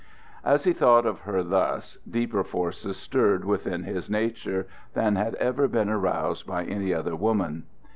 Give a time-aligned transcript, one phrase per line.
[0.43, 5.67] As he thought of her thus, deeper forces stirred within his nature than had ever
[5.67, 7.65] been aroused by any other woman.